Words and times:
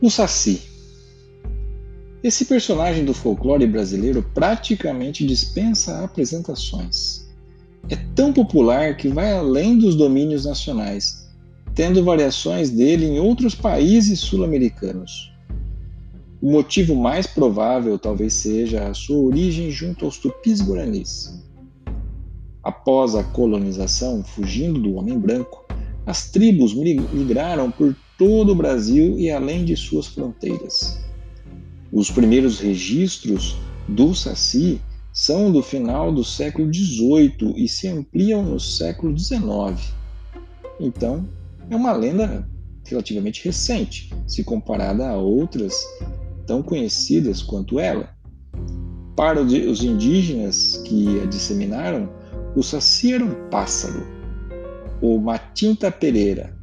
O 0.00 0.08
Saci. 0.08 0.62
Esse 2.22 2.44
personagem 2.44 3.04
do 3.04 3.12
folclore 3.12 3.66
brasileiro 3.66 4.22
praticamente 4.32 5.26
dispensa 5.26 6.04
apresentações. 6.04 7.26
É 7.90 7.96
tão 8.14 8.32
popular 8.32 8.96
que 8.96 9.08
vai 9.08 9.32
além 9.32 9.76
dos 9.76 9.96
domínios 9.96 10.44
nacionais, 10.44 11.28
tendo 11.74 12.04
variações 12.04 12.70
dele 12.70 13.06
em 13.06 13.18
outros 13.18 13.56
países 13.56 14.20
sul-americanos. 14.20 15.32
O 16.40 16.52
motivo 16.52 16.94
mais 16.94 17.26
provável 17.26 17.98
talvez 17.98 18.34
seja 18.34 18.86
a 18.86 18.94
sua 18.94 19.18
origem 19.18 19.68
junto 19.72 20.04
aos 20.04 20.16
tupis-guaranis. 20.16 21.42
Após 22.62 23.16
a 23.16 23.24
colonização, 23.24 24.22
fugindo 24.22 24.78
do 24.78 24.94
homem 24.94 25.18
branco, 25.18 25.67
as 26.08 26.30
tribos 26.30 26.72
migraram 26.72 27.70
por 27.70 27.94
todo 28.16 28.52
o 28.52 28.54
Brasil 28.54 29.18
e 29.18 29.30
além 29.30 29.62
de 29.62 29.76
suas 29.76 30.06
fronteiras. 30.06 30.98
Os 31.92 32.10
primeiros 32.10 32.58
registros 32.58 33.58
do 33.86 34.14
Saci 34.14 34.80
são 35.12 35.52
do 35.52 35.62
final 35.62 36.10
do 36.10 36.24
século 36.24 36.72
XVIII 36.72 37.52
e 37.56 37.68
se 37.68 37.88
ampliam 37.88 38.42
no 38.42 38.58
século 38.58 39.16
XIX. 39.18 39.92
Então, 40.80 41.28
é 41.68 41.76
uma 41.76 41.92
lenda 41.92 42.48
relativamente 42.86 43.44
recente, 43.44 44.10
se 44.26 44.42
comparada 44.42 45.10
a 45.10 45.16
outras 45.18 45.74
tão 46.46 46.62
conhecidas 46.62 47.42
quanto 47.42 47.78
ela. 47.78 48.16
Para 49.14 49.42
os 49.42 49.84
indígenas 49.84 50.80
que 50.86 51.20
a 51.20 51.26
disseminaram, 51.26 52.08
o 52.56 52.62
Saci 52.62 53.12
era 53.12 53.22
um 53.22 53.50
pássaro, 53.50 54.17
o 55.00 55.18
Matinta 55.18 55.90
Pereira, 55.90 56.56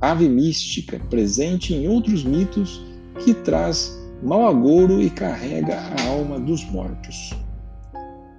ave 0.00 0.28
mística 0.28 1.00
presente 1.10 1.74
em 1.74 1.88
outros 1.88 2.24
mitos 2.24 2.84
que 3.24 3.34
traz 3.34 3.98
mau 4.22 4.46
agouro 4.46 5.02
e 5.02 5.10
carrega 5.10 5.78
a 5.78 6.08
alma 6.08 6.38
dos 6.38 6.64
mortos. 6.64 7.32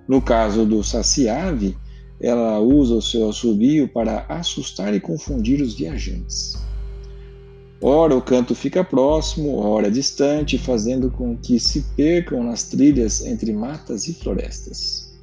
No 0.08 0.22
caso 0.22 0.66
do 0.66 0.84
Saci-ave, 0.84 1.76
ela 2.20 2.60
usa 2.60 2.96
o 2.96 3.02
seu 3.02 3.30
assobio 3.30 3.88
para 3.88 4.26
assustar 4.30 4.94
e 4.94 5.00
confundir 5.00 5.62
os 5.62 5.76
viajantes. 5.76 6.58
Ora 7.82 8.16
o 8.16 8.22
canto 8.22 8.56
fica 8.56 8.84
próximo, 8.84 9.58
ora 9.58 9.92
distante, 9.92 10.58
fazendo 10.58 11.12
com 11.12 11.36
que 11.38 11.60
se 11.60 11.82
percam 11.96 12.44
nas 12.44 12.64
trilhas 12.64 13.26
entre 13.26 13.52
matas 13.52 14.08
e 14.08 14.14
florestas. 14.14 15.14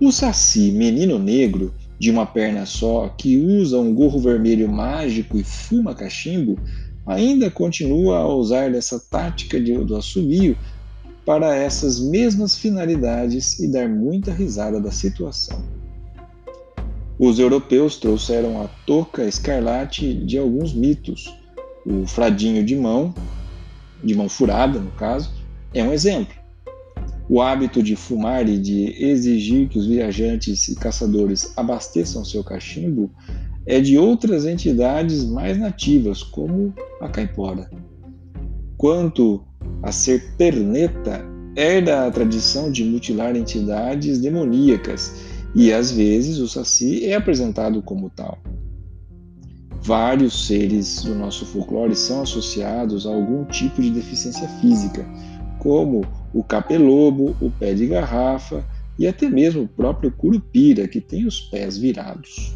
O 0.00 0.12
Saci, 0.12 0.70
menino 0.70 1.18
negro, 1.18 1.74
de 1.98 2.10
uma 2.10 2.24
perna 2.24 2.64
só, 2.64 3.08
que 3.08 3.36
usa 3.36 3.78
um 3.78 3.92
gorro 3.92 4.20
vermelho 4.20 4.68
mágico 4.68 5.36
e 5.36 5.42
fuma 5.42 5.94
cachimbo, 5.94 6.58
ainda 7.06 7.50
continua 7.50 8.18
a 8.18 8.26
usar 8.26 8.70
dessa 8.70 9.00
tática 9.00 9.60
de, 9.60 9.76
do 9.78 9.96
assobio 9.96 10.56
para 11.24 11.54
essas 11.54 12.00
mesmas 12.00 12.56
finalidades 12.56 13.58
e 13.58 13.66
dar 13.66 13.88
muita 13.88 14.32
risada 14.32 14.80
da 14.80 14.90
situação. 14.90 15.62
Os 17.18 17.38
europeus 17.38 17.96
trouxeram 17.96 18.62
a 18.62 18.68
touca 18.86 19.24
escarlate 19.24 20.14
de 20.14 20.38
alguns 20.38 20.72
mitos. 20.72 21.34
O 21.84 22.06
fradinho 22.06 22.64
de 22.64 22.76
mão, 22.76 23.12
de 24.04 24.14
mão 24.14 24.28
furada 24.28 24.78
no 24.78 24.90
caso, 24.92 25.30
é 25.74 25.82
um 25.82 25.92
exemplo. 25.92 26.34
O 27.30 27.42
hábito 27.42 27.82
de 27.82 27.94
fumar 27.94 28.48
e 28.48 28.58
de 28.58 29.04
exigir 29.04 29.68
que 29.68 29.78
os 29.78 29.86
viajantes 29.86 30.66
e 30.68 30.74
caçadores 30.74 31.52
abasteçam 31.56 32.24
seu 32.24 32.42
cachimbo 32.42 33.10
é 33.66 33.80
de 33.80 33.98
outras 33.98 34.46
entidades 34.46 35.24
mais 35.24 35.58
nativas, 35.58 36.22
como 36.22 36.72
a 37.02 37.08
caipora. 37.08 37.70
Quanto 38.78 39.44
a 39.82 39.92
ser 39.92 40.36
perneta, 40.38 41.22
herda 41.54 42.06
a 42.06 42.10
tradição 42.10 42.72
de 42.72 42.82
mutilar 42.82 43.36
entidades 43.36 44.18
demoníacas 44.18 45.12
e 45.54 45.70
às 45.70 45.92
vezes 45.92 46.38
o 46.38 46.48
saci 46.48 47.04
é 47.04 47.14
apresentado 47.14 47.82
como 47.82 48.08
tal. 48.08 48.38
Vários 49.82 50.46
seres 50.46 51.02
do 51.02 51.14
nosso 51.14 51.44
folclore 51.44 51.94
são 51.94 52.22
associados 52.22 53.06
a 53.06 53.10
algum 53.10 53.44
tipo 53.44 53.82
de 53.82 53.90
deficiência 53.90 54.48
física, 54.60 55.04
como 55.58 56.02
o 56.32 56.42
capelobo, 56.42 57.36
o 57.40 57.50
pé 57.50 57.74
de 57.74 57.86
garrafa 57.86 58.64
e 58.98 59.06
até 59.06 59.28
mesmo 59.28 59.62
o 59.62 59.68
próprio 59.68 60.10
curupira, 60.10 60.88
que 60.88 61.00
tem 61.00 61.26
os 61.26 61.40
pés 61.40 61.78
virados. 61.78 62.54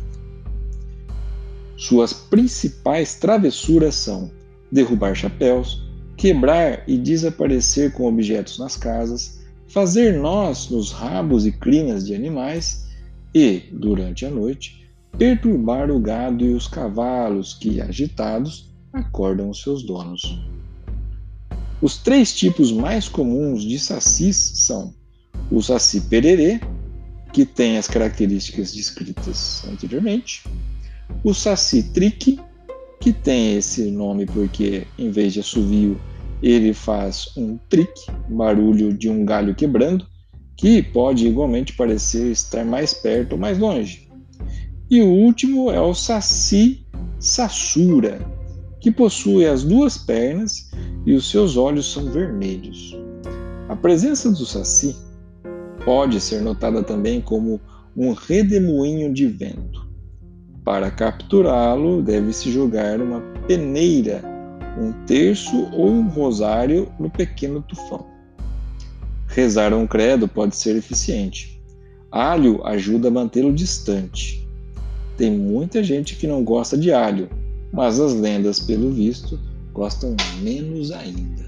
Suas 1.77 2.13
principais 2.13 3.15
travessuras 3.15 3.95
são 3.95 4.31
derrubar 4.71 5.15
chapéus, 5.15 5.83
quebrar 6.17 6.85
e 6.89 6.97
desaparecer 6.97 7.93
com 7.93 8.07
objetos 8.07 8.59
nas 8.59 8.77
casas, 8.77 9.41
fazer 9.69 10.19
nós 10.21 10.69
nos 10.69 10.93
rabos 10.93 11.47
e 11.47 11.53
crinas 11.53 12.07
de 12.07 12.15
animais 12.15 12.87
e, 13.35 13.63
durante 13.73 14.27
a 14.27 14.31
noite, 14.31 14.89
perturbar 15.19 15.91
o 15.91 15.99
gado 15.99 16.45
e 16.45 16.55
os 16.55 16.67
cavalos 16.67 17.55
que, 17.55 17.81
agitados, 17.81 18.71
acordam 18.93 19.51
os 19.51 19.63
seus 19.63 19.83
donos. 19.83 20.23
Os 21.83 21.99
três 21.99 22.33
tipos 22.33 22.71
mais 22.71 23.09
comuns 23.09 23.65
de 23.65 23.77
sacis 23.77 24.37
são 24.37 24.95
o 25.51 25.61
saci 25.61 26.03
pererê, 26.03 26.61
que 27.33 27.45
tem 27.45 27.77
as 27.77 27.89
características 27.89 28.73
descritas 28.73 29.65
anteriormente, 29.69 30.45
o 31.25 31.35
saci 31.35 31.83
trique, 31.83 32.39
que 33.01 33.13
tem 33.13 33.57
esse 33.57 33.91
nome 33.91 34.27
porque 34.27 34.87
em 34.97 35.11
vez 35.11 35.33
de 35.33 35.41
assovio 35.41 36.01
ele 36.41 36.73
faz 36.73 37.33
um 37.37 37.59
trique, 37.69 38.07
barulho 38.29 38.97
de 38.97 39.09
um 39.09 39.25
galho 39.25 39.53
quebrando, 39.53 40.07
que 40.57 40.83
pode 40.83 41.27
igualmente 41.27 41.73
parecer 41.73 42.31
estar 42.31 42.65
mais 42.65 42.95
perto 42.95 43.33
ou 43.33 43.39
mais 43.39 43.59
longe. 43.59 44.09
E 44.89 45.03
o 45.03 45.09
último 45.09 45.69
é 45.73 45.81
o 45.81 45.95
saci 45.95 46.87
sassura, 47.19 48.21
que 48.83 48.91
possui 48.91 49.47
as 49.47 49.63
duas 49.63 49.97
pernas 49.97 50.69
e 51.07 51.15
os 51.15 51.31
seus 51.31 51.57
olhos 51.57 51.91
são 51.91 52.11
vermelhos. 52.11 52.99
A 53.69 53.77
presença 53.77 54.29
do 54.29 54.45
saci 54.45 54.97
pode 55.85 56.21
ser 56.21 56.43
notada 56.43 56.83
também 56.83 57.21
como 57.21 57.61
um 57.97 58.13
redemoinho 58.13 59.15
de 59.15 59.29
vento. 59.29 59.89
Para 60.65 60.91
capturá-lo, 60.91 62.03
deve-se 62.03 62.51
jogar 62.51 63.01
uma 63.01 63.21
peneira, 63.47 64.21
um 64.77 64.93
terço 65.07 65.69
ou 65.73 65.89
um 65.89 66.09
rosário 66.09 66.91
no 66.99 67.09
pequeno 67.09 67.63
tufão. 67.63 68.05
Rezar 69.29 69.73
um 69.73 69.87
credo 69.87 70.27
pode 70.27 70.57
ser 70.57 70.75
eficiente. 70.75 71.63
Alho 72.11 72.67
ajuda 72.67 73.09
a 73.09 73.13
mantê-lo 73.13 73.53
distante. 73.53 74.45
Tem 75.17 75.31
muita 75.31 75.85
gente 75.85 76.17
que 76.17 76.27
não 76.27 76.43
gosta 76.43 76.77
de 76.77 76.93
alho, 76.93 77.29
mas 77.73 77.99
as 77.99 78.15
lendas, 78.15 78.61
pelo 78.61 78.93
visto, 78.93 79.41
gostam 79.73 80.15
menos 80.43 80.91
ainda. 80.93 81.47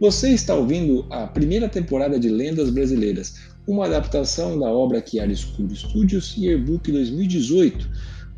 Você 0.00 0.30
está 0.30 0.54
ouvindo 0.54 1.06
a 1.10 1.26
primeira 1.26 1.68
temporada 1.68 2.18
de 2.18 2.28
Lendas 2.28 2.70
Brasileiras, 2.70 3.34
uma 3.66 3.84
adaptação 3.84 4.58
da 4.58 4.66
obra 4.66 5.04
Chiaroscuro 5.06 5.76
Studios 5.76 6.34
e 6.36 6.48
e-book 6.48 6.90
2018, 6.90 7.88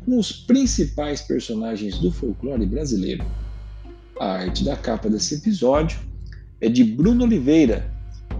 com 0.05 0.19
os 0.19 0.31
principais 0.31 1.21
personagens 1.21 1.97
do 1.99 2.11
folclore 2.11 2.65
brasileiro. 2.65 3.25
A 4.19 4.33
arte 4.33 4.63
da 4.63 4.75
capa 4.75 5.09
desse 5.09 5.35
episódio 5.35 5.97
é 6.59 6.67
de 6.67 6.83
Bruno 6.83 7.23
Oliveira, 7.23 7.89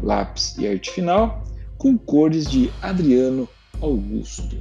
lápis 0.04 0.58
e 0.58 0.68
arte 0.68 0.92
final 0.92 1.44
com 1.78 1.98
cores 1.98 2.50
de 2.50 2.70
Adriano 2.82 3.48
Augusto. 3.82 4.58